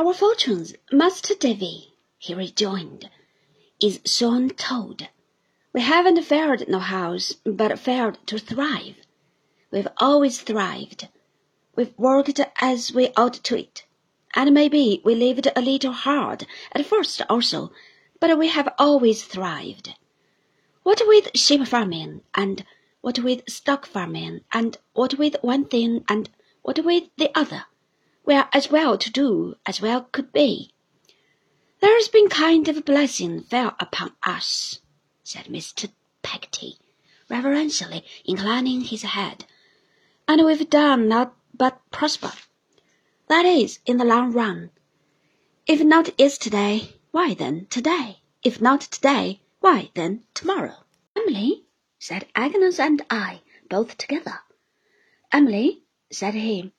Our 0.00 0.14
fortunes, 0.14 0.74
Master 0.92 1.34
Davy, 1.34 1.92
he 2.18 2.32
rejoined, 2.32 3.10
is 3.82 3.98
soon 4.04 4.50
told. 4.50 5.08
We 5.72 5.80
haven't 5.80 6.22
fared 6.22 6.68
house, 6.72 7.32
but 7.44 7.80
fared 7.80 8.24
to 8.28 8.38
thrive. 8.38 8.94
We've 9.72 9.88
always 9.96 10.40
thrived. 10.40 11.08
We've 11.74 11.98
worked 11.98 12.38
as 12.60 12.92
we 12.92 13.08
ought 13.16 13.42
to 13.42 13.58
it, 13.58 13.86
and 14.36 14.54
maybe 14.54 15.02
we 15.04 15.16
lived 15.16 15.48
a 15.56 15.60
little 15.60 15.90
hard 15.90 16.46
at 16.70 16.86
first 16.86 17.20
also, 17.28 17.72
but 18.20 18.38
we 18.38 18.46
have 18.46 18.72
always 18.78 19.24
thrived. 19.24 19.96
What 20.84 21.02
with 21.08 21.36
sheep 21.36 21.66
farming, 21.66 22.20
and 22.36 22.64
what 23.00 23.18
with 23.18 23.50
stock 23.50 23.84
farming, 23.84 24.42
and 24.52 24.76
what 24.92 25.14
with 25.14 25.34
one 25.42 25.64
thing, 25.64 26.04
and 26.08 26.30
what 26.62 26.84
with 26.84 27.10
the 27.16 27.36
other, 27.36 27.64
we 28.28 28.34
are 28.34 28.50
as 28.52 28.70
well 28.70 28.98
to 28.98 29.10
do 29.10 29.56
as 29.64 29.80
well 29.80 30.02
could 30.02 30.30
be. 30.34 30.70
There's 31.80 32.08
been 32.08 32.28
kind 32.28 32.68
of 32.68 32.76
a 32.76 32.82
blessing 32.82 33.40
fell 33.40 33.74
upon 33.80 34.12
us, 34.22 34.80
said 35.24 35.46
Mr. 35.46 35.90
Peggotty, 36.22 36.76
reverentially 37.30 38.04
inclining 38.26 38.82
his 38.82 39.00
head, 39.00 39.46
and 40.28 40.44
we've 40.44 40.68
done 40.68 41.08
not 41.08 41.34
but 41.54 41.80
prosper. 41.90 42.34
That 43.28 43.46
is, 43.46 43.78
in 43.86 43.96
the 43.96 44.04
long 44.04 44.32
run. 44.32 44.72
If 45.66 45.82
not 45.82 46.20
yesterday, 46.20 46.96
why 47.12 47.32
then 47.32 47.66
today? 47.70 48.18
If 48.42 48.60
not 48.60 48.82
today, 48.82 49.40
why 49.60 49.90
then 49.94 50.24
tomorrow? 50.34 50.84
Emily, 51.16 51.64
said 51.98 52.26
Agnes 52.34 52.78
and 52.78 53.00
I, 53.08 53.40
both 53.70 53.96
together. 53.96 54.40
Emily, 55.32 55.84
said 56.12 56.34
he, 56.34 56.74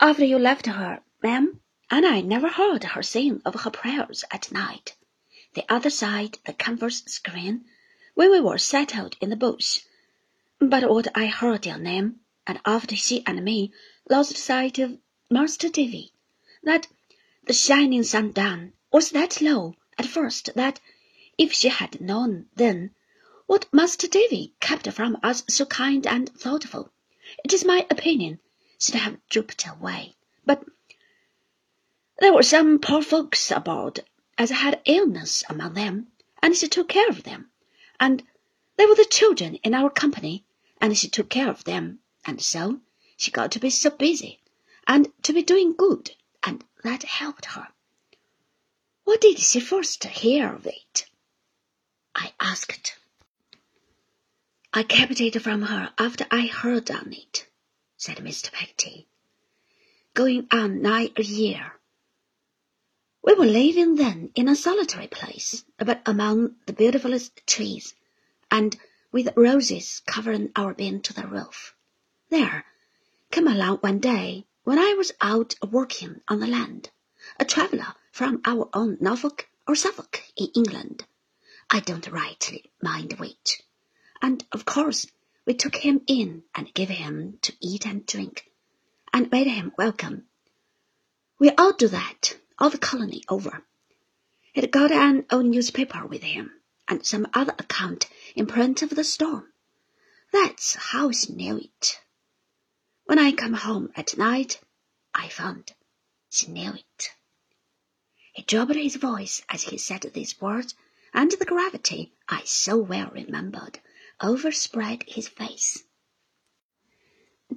after 0.00 0.24
you 0.24 0.38
left 0.38 0.66
her, 0.66 1.02
ma'am, 1.24 1.60
and 1.90 2.06
I 2.06 2.20
never 2.20 2.48
heard 2.48 2.84
her 2.84 3.02
sing 3.02 3.42
of 3.44 3.62
her 3.62 3.70
prayers 3.70 4.24
at 4.30 4.52
night, 4.52 4.94
the 5.54 5.64
other 5.68 5.90
side 5.90 6.38
the 6.44 6.52
canvas 6.52 6.98
screen, 7.06 7.64
when 8.14 8.30
we 8.30 8.38
were 8.40 8.58
settled 8.58 9.16
in 9.20 9.28
the 9.28 9.34
bush. 9.34 9.82
But 10.60 10.88
what 10.88 11.08
I 11.16 11.26
heard 11.26 11.66
your 11.66 11.78
name, 11.78 12.20
and 12.46 12.60
after 12.64 12.94
she 12.94 13.26
and 13.26 13.44
me 13.44 13.72
lost 14.08 14.36
sight 14.36 14.78
of 14.78 15.00
Master 15.30 15.68
Davy, 15.68 16.12
that 16.62 16.86
the 17.42 17.52
shining 17.52 18.04
sundown 18.04 18.74
was 18.92 19.10
that 19.10 19.40
low 19.40 19.74
at 19.98 20.06
first 20.06 20.50
that 20.54 20.78
if 21.36 21.52
she 21.52 21.70
had 21.70 22.00
known 22.00 22.46
then 22.54 22.94
what 23.46 23.66
Master 23.74 24.06
Davy 24.06 24.54
kept 24.60 24.88
from 24.92 25.18
us 25.24 25.42
so 25.48 25.66
kind 25.66 26.06
and 26.06 26.28
thoughtful, 26.38 26.92
it 27.44 27.52
is 27.52 27.64
my 27.64 27.84
opinion 27.90 28.38
should 28.80 28.94
have 28.94 29.18
drooped 29.28 29.66
away. 29.66 30.14
But 30.46 30.64
there 32.20 32.32
were 32.32 32.44
some 32.44 32.78
poor 32.78 33.02
folks 33.02 33.50
aboard 33.50 34.04
as 34.38 34.50
had 34.50 34.80
illness 34.84 35.42
among 35.48 35.74
them, 35.74 36.06
and 36.40 36.56
she 36.56 36.68
took 36.68 36.88
care 36.88 37.08
of 37.08 37.24
them. 37.24 37.50
And 37.98 38.22
there 38.76 38.86
were 38.86 38.94
the 38.94 39.04
children 39.04 39.56
in 39.56 39.74
our 39.74 39.90
company, 39.90 40.44
and 40.80 40.96
she 40.96 41.08
took 41.08 41.28
care 41.28 41.48
of 41.50 41.64
them. 41.64 41.98
And 42.24 42.40
so 42.40 42.80
she 43.16 43.32
got 43.32 43.50
to 43.52 43.58
be 43.58 43.70
so 43.70 43.90
busy, 43.90 44.40
and 44.86 45.12
to 45.24 45.32
be 45.32 45.42
doing 45.42 45.74
good, 45.74 46.14
and 46.44 46.62
that 46.84 47.02
helped 47.02 47.46
her. 47.46 47.66
What 49.02 49.20
did 49.20 49.40
she 49.40 49.58
first 49.58 50.04
hear 50.04 50.54
of 50.54 50.66
it? 50.66 51.06
I 52.14 52.32
asked. 52.38 52.96
I 54.72 54.84
kept 54.84 55.20
it 55.20 55.42
from 55.42 55.62
her 55.62 55.92
after 55.98 56.26
I 56.30 56.46
heard 56.46 56.92
on 56.92 57.12
it 57.12 57.47
said 58.00 58.18
Mr. 58.18 58.52
Peggotty. 58.52 59.08
Going 60.14 60.46
on 60.52 60.80
nigh 60.80 61.10
a 61.16 61.22
year. 61.22 61.72
We 63.24 63.34
were 63.34 63.44
living 63.44 63.96
then 63.96 64.30
in 64.36 64.46
a 64.46 64.54
solitary 64.54 65.08
place, 65.08 65.64
but 65.78 66.00
among 66.06 66.54
the 66.66 66.72
beautifulest 66.72 67.44
trees, 67.44 67.96
and 68.52 68.78
with 69.10 69.36
roses 69.36 70.00
covering 70.06 70.52
our 70.54 70.74
bin 70.74 71.02
to 71.02 71.12
the 71.12 71.26
roof. 71.26 71.74
There 72.28 72.66
came 73.32 73.48
along 73.48 73.78
one 73.78 73.98
day 73.98 74.46
when 74.62 74.78
I 74.78 74.94
was 74.94 75.10
out 75.20 75.56
a 75.60 75.66
working 75.66 76.20
on 76.28 76.38
the 76.38 76.46
land, 76.46 76.90
a 77.40 77.44
traveller 77.44 77.96
from 78.12 78.40
our 78.44 78.70
own 78.72 78.98
Norfolk 79.00 79.48
or 79.66 79.74
Suffolk 79.74 80.22
in 80.36 80.46
England. 80.54 81.04
I 81.68 81.80
don't 81.80 82.06
rightly 82.06 82.70
mind 82.80 83.14
which, 83.14 83.60
and 84.22 84.46
of 84.52 84.64
course 84.64 85.08
we 85.48 85.54
took 85.54 85.76
him 85.76 86.02
in 86.06 86.42
and 86.54 86.74
gave 86.74 86.90
him 86.90 87.38
to 87.40 87.54
eat 87.58 87.86
and 87.86 88.04
drink, 88.04 88.52
and 89.14 89.30
made 89.30 89.46
him 89.46 89.72
welcome. 89.78 90.26
We 91.38 91.48
all 91.52 91.72
do 91.72 91.88
that, 91.88 92.36
all 92.58 92.68
the 92.68 92.76
colony 92.76 93.24
over. 93.30 93.64
He'd 94.52 94.70
got 94.70 94.92
an 94.92 95.24
old 95.30 95.46
newspaper 95.46 96.06
with 96.06 96.22
him, 96.22 96.52
and 96.86 97.06
some 97.06 97.26
other 97.32 97.54
account 97.58 98.10
in 98.36 98.46
print 98.46 98.82
of 98.82 98.90
the 98.90 99.02
storm. 99.02 99.50
That's 100.34 100.74
how 100.74 101.12
she 101.12 101.32
knew 101.32 101.56
it. 101.56 101.98
When 103.06 103.18
I 103.18 103.32
come 103.32 103.54
home 103.54 103.90
at 103.96 104.18
night, 104.18 104.60
I 105.14 105.30
found 105.30 105.72
she 106.28 106.48
knew 106.48 106.74
it. 106.74 107.08
He 108.34 108.42
dropped 108.42 108.74
his 108.74 108.96
voice 108.96 109.40
as 109.48 109.62
he 109.62 109.78
said 109.78 110.02
these 110.12 110.38
words, 110.42 110.74
and 111.14 111.32
the 111.32 111.46
gravity 111.46 112.12
I 112.28 112.42
so 112.44 112.76
well 112.76 113.08
remembered 113.14 113.80
overspread 114.20 115.04
his 115.06 115.28
face. 115.28 115.84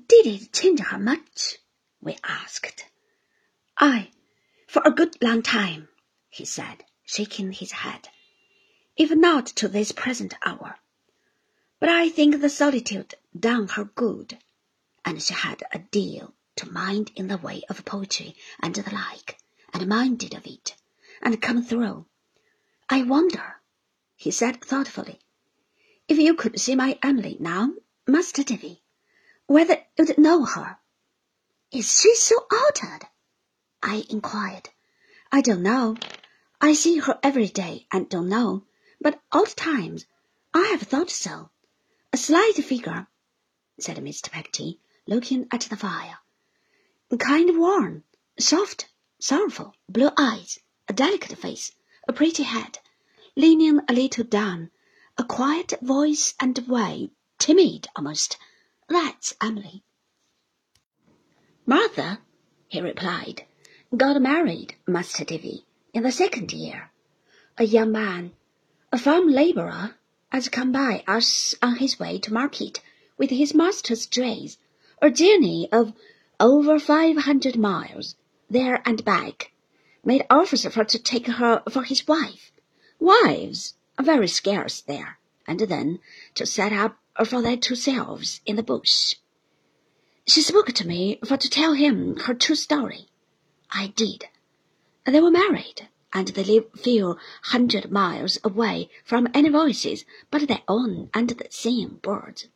Did 0.07 0.27
it 0.27 0.53
change 0.53 0.79
her 0.79 0.99
much? 0.99 1.57
we 1.99 2.17
asked. 2.23 2.85
Ay, 3.77 4.11
for 4.67 4.81
a 4.85 4.91
good 4.91 5.21
long 5.21 5.41
time, 5.41 5.89
he 6.29 6.45
said, 6.45 6.85
shaking 7.03 7.51
his 7.51 7.71
head, 7.71 8.09
if 8.95 9.11
not 9.11 9.47
to 9.47 9.67
this 9.67 9.91
present 9.91 10.33
hour. 10.45 10.77
But 11.79 11.89
I 11.89 12.09
think 12.09 12.39
the 12.39 12.49
solitude 12.49 13.15
done 13.37 13.67
her 13.69 13.85
good, 13.85 14.37
and 15.03 15.21
she 15.21 15.33
had 15.33 15.63
a 15.71 15.79
deal 15.79 16.35
to 16.57 16.71
mind 16.71 17.11
in 17.15 17.27
the 17.27 17.37
way 17.37 17.63
of 17.69 17.83
poetry 17.85 18.35
and 18.61 18.75
the 18.75 18.93
like, 18.93 19.39
and 19.73 19.87
minded 19.87 20.35
of 20.35 20.45
it, 20.45 20.75
and 21.21 21.41
come 21.41 21.63
through. 21.63 22.05
I 22.89 23.01
wonder, 23.03 23.61
he 24.15 24.29
said 24.31 24.61
thoughtfully, 24.63 25.19
if 26.11 26.17
you 26.17 26.33
could 26.33 26.59
see 26.59 26.75
my 26.75 26.99
Emily 27.01 27.37
now, 27.39 27.73
Master 28.05 28.43
Davy, 28.43 28.83
whether 29.45 29.77
you'd 29.97 30.17
know 30.17 30.43
her. 30.43 30.77
Is 31.71 32.01
she 32.01 32.13
so 32.15 32.35
altered? 32.51 33.07
I 33.81 34.03
inquired. 34.09 34.67
I 35.31 35.39
don't 35.39 35.61
know. 35.63 35.95
I 36.59 36.73
see 36.73 36.97
her 36.97 37.17
every 37.23 37.47
day 37.47 37.87
and 37.93 38.09
don't 38.09 38.27
know, 38.27 38.65
but 38.99 39.21
odd 39.31 39.55
times 39.55 40.05
I 40.53 40.63
have 40.73 40.81
thought 40.81 41.09
so. 41.09 41.49
A 42.11 42.17
slight 42.17 42.55
figure, 42.55 43.07
said 43.79 43.95
Mr. 43.95 44.29
Peggotty, 44.29 44.81
looking 45.07 45.47
at 45.49 45.61
the 45.61 45.77
fire. 45.77 46.19
Kind 47.17 47.49
of 47.49 47.55
worn, 47.55 48.03
soft, 48.37 48.89
sorrowful, 49.17 49.75
blue 49.87 50.09
eyes, 50.17 50.59
a 50.89 50.93
delicate 50.93 51.37
face, 51.37 51.71
a 52.05 52.11
pretty 52.11 52.43
head, 52.43 52.79
leaning 53.37 53.79
a 53.87 53.93
little 53.93 54.25
down 54.25 54.71
a 55.21 55.23
quiet 55.23 55.71
voice 55.83 56.33
and 56.39 56.67
way, 56.67 57.11
timid 57.37 57.87
almost. 57.95 58.39
That's 58.89 59.35
Emily. 59.39 59.83
Martha, 61.63 62.17
he 62.67 62.81
replied, 62.81 63.45
got 63.95 64.19
married, 64.19 64.73
Master 64.87 65.23
Davy, 65.23 65.63
in 65.93 66.01
the 66.01 66.11
second 66.11 66.51
year. 66.51 66.89
A 67.59 67.65
young 67.65 67.91
man, 67.91 68.31
a 68.91 68.97
farm 68.97 69.27
labourer, 69.27 69.95
has 70.31 70.49
come 70.49 70.71
by 70.71 71.03
us 71.07 71.53
on 71.61 71.75
his 71.75 71.99
way 71.99 72.17
to 72.17 72.33
market 72.33 72.81
with 73.19 73.29
his 73.29 73.53
master's 73.53 74.07
drays, 74.07 74.57
a 75.03 75.11
journey 75.11 75.69
of 75.71 75.93
over 76.39 76.79
five 76.79 77.15
hundred 77.15 77.57
miles, 77.57 78.15
there 78.49 78.81
and 78.87 79.05
back, 79.05 79.51
made 80.03 80.25
offers 80.31 80.65
for 80.65 80.83
to 80.83 80.97
take 80.97 81.27
her 81.27 81.61
for 81.69 81.83
his 81.83 82.07
wife. 82.07 82.51
Wives 82.99 83.75
very 84.01 84.27
scarce 84.27 84.81
there, 84.81 85.19
and 85.47 85.59
then 85.59 85.99
to 86.35 86.45
set 86.45 86.73
up 86.73 86.97
for 87.25 87.41
their 87.41 87.57
two 87.57 87.75
selves 87.75 88.41
in 88.45 88.55
the 88.55 88.63
bush. 88.63 89.15
She 90.25 90.41
spoke 90.41 90.71
to 90.71 90.87
me 90.87 91.19
for 91.25 91.37
to 91.37 91.49
tell 91.49 91.73
him 91.73 92.17
her 92.21 92.33
true 92.33 92.55
story. 92.55 93.09
I 93.69 93.87
did. 93.87 94.25
They 95.05 95.19
were 95.19 95.31
married, 95.31 95.89
and 96.13 96.27
they 96.29 96.43
live 96.43 96.71
few 96.75 97.17
hundred 97.43 97.91
miles 97.91 98.37
away 98.43 98.89
from 99.03 99.27
any 99.33 99.49
voices 99.49 100.05
but 100.29 100.47
their 100.47 100.61
own 100.67 101.09
and 101.13 101.29
the 101.29 101.47
same 101.49 101.99
birds. 102.01 102.47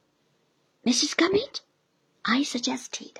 Mrs. 0.85 1.17
Gummidge? 1.17 1.61
I 2.23 2.43
suggested. 2.43 3.19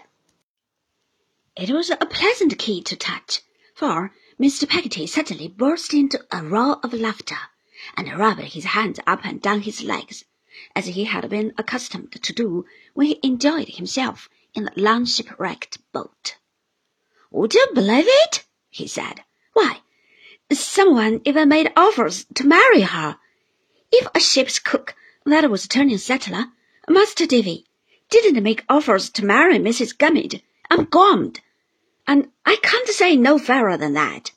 It 1.56 1.70
was 1.72 1.90
a 1.90 1.98
pleasant 1.98 2.58
key 2.58 2.82
to 2.84 2.96
touch, 2.96 3.42
for 3.74 4.14
Mr. 4.40 4.68
Peggotty 4.68 5.08
suddenly 5.08 5.48
burst 5.48 5.94
into 5.94 6.26
a 6.32 6.44
roar 6.44 6.80
of 6.84 6.94
laughter 6.94 7.38
and 7.96 8.18
rubbed 8.18 8.42
his 8.42 8.66
hands 8.66 9.00
up 9.06 9.26
and 9.26 9.42
down 9.42 9.62
his 9.62 9.84
legs, 9.84 10.26
as 10.76 10.88
he 10.88 11.04
had 11.04 11.30
been 11.30 11.54
accustomed 11.58 12.12
to 12.12 12.34
do 12.34 12.66
when 12.94 13.08
he 13.08 13.20
enjoyed 13.22 13.70
himself 13.70 14.30
in 14.54 14.66
the 14.66 14.72
long 14.76 15.06
shipwrecked 15.06 15.78
boat. 15.92 16.38
Would 17.32 17.54
you 17.54 17.68
believe 17.74 18.06
it? 18.08 18.46
he 18.70 18.88
said. 18.88 19.24
Why, 19.54 19.82
someone 20.52 21.22
even 21.26 21.50
made 21.50 21.72
offers 21.76 22.26
to 22.36 22.48
marry 22.48 22.82
her. 22.82 23.18
If 23.92 24.08
a 24.16 24.20
ship's 24.20 24.60
cook 24.60 24.96
that 25.26 25.50
was 25.50 25.68
turning 25.68 25.98
settler, 25.98 26.46
Master 26.88 27.26
Davy, 27.26 27.66
didn't 28.10 28.44
make 28.44 28.64
offers 28.70 29.10
to 29.12 29.26
marry 29.26 29.58
Mrs. 29.60 29.98
Gummidge, 29.98 30.42
I'm 30.70 30.86
gummed, 30.86 31.42
and 32.08 32.32
I 32.46 32.56
can't 32.58 32.88
say 32.88 33.16
no 33.16 33.38
fairer 33.38 33.78
than 33.78 33.94
that. 33.94 34.32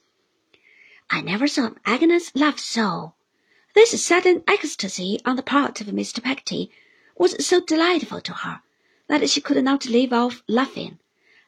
I 1.11 1.21
never 1.21 1.47
saw 1.47 1.71
Agnes 1.85 2.33
laugh 2.35 2.59
so. 2.59 3.15
This 3.79 4.05
sudden 4.05 4.43
ecstasy 4.49 5.21
on 5.25 5.37
the 5.37 5.43
part 5.43 5.81
of 5.81 5.87
Mr. 5.87 6.21
Peggotty 6.21 6.73
was 7.17 7.47
so 7.47 7.61
delightful 7.61 8.21
to 8.23 8.33
her 8.33 8.61
that 9.07 9.31
she 9.31 9.41
could 9.41 9.63
not 9.63 9.87
leave 9.87 10.13
off 10.13 10.43
laughing, 10.49 10.99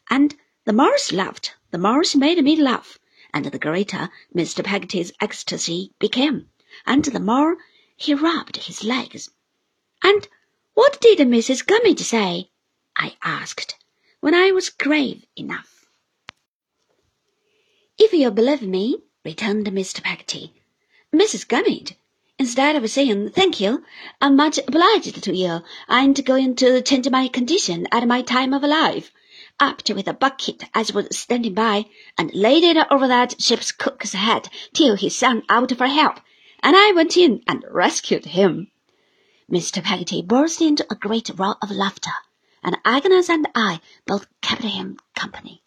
and 0.09 0.37
the 0.65 0.73
more 0.73 0.97
she 0.97 1.17
laughed, 1.17 1.57
the 1.73 1.77
more 1.77 2.05
she 2.05 2.19
made 2.19 2.43
me 2.43 2.55
laugh, 2.55 3.01
and 3.35 3.47
the 3.47 3.59
greater 3.59 4.11
Mr. 4.33 4.65
Peggotty's 4.65 5.11
ecstasy 5.21 5.93
became, 5.99 6.49
and 6.87 7.05
the 7.05 7.19
more 7.19 7.57
he 7.97 8.15
rubbed 8.15 8.59
his 8.59 8.85
legs. 8.85 9.29
And 10.01 10.29
what 10.75 11.01
did 11.01 11.19
Mrs. 11.19 11.67
Gummidge 11.67 11.99
say? 11.99 12.49
I 12.95 13.17
asked, 13.25 13.75
when 14.21 14.37
I 14.37 14.53
was 14.53 14.71
grave 14.71 15.27
enough. 15.35 15.85
If 17.99 18.13
you'll 18.13 18.31
believe 18.31 18.63
me, 18.63 19.03
returned 19.25 19.67
Mr. 19.67 20.01
Peggotty, 20.01 20.55
Mrs. 21.13 21.47
Gummidge, 21.47 21.97
instead 22.41 22.75
of 22.75 22.89
saying 22.89 23.29
thank 23.29 23.61
you, 23.61 23.85
I'm 24.19 24.35
much 24.35 24.59
obliged 24.67 25.23
to 25.25 25.37
you, 25.37 25.61
and 25.89 26.25
going 26.25 26.55
to 26.57 26.81
change 26.81 27.07
my 27.11 27.29
condition 27.29 27.87
at 27.93 28.09
my 28.09 28.23
time 28.23 28.55
of 28.55 28.63
life, 28.63 29.13
upped 29.61 29.91
with 29.91 30.09
a 30.09 30.15
bucket 30.15 30.65
as 30.75 30.95
was 30.95 31.19
standing 31.19 31.53
by, 31.53 31.85
and 32.17 32.33
laid 32.33 32.65
it 32.65 32.79
over 32.91 33.07
that 33.09 33.39
ship's 33.43 33.73
cook's 33.73 34.15
head 34.15 34.49
till 34.73 34.97
he 34.97 35.11
sang 35.11 35.43
out 35.51 35.77
for 35.77 35.87
help, 35.87 36.19
and 36.63 36.75
I 36.75 36.93
went 36.93 37.15
in 37.19 37.43
and 37.47 37.63
rescued 37.71 38.25
him. 38.25 38.71
Mr. 39.53 39.83
Peggotty 39.83 40.23
burst 40.23 40.63
into 40.63 40.87
a 40.91 40.95
great 40.95 41.29
roar 41.37 41.57
of 41.61 41.71
laughter, 41.71 42.15
and 42.63 42.79
Agnes 42.87 43.29
and 43.29 43.47
I 43.55 43.81
both 44.07 44.27
kept 44.41 44.63
him 44.63 44.97
company. 45.15 45.63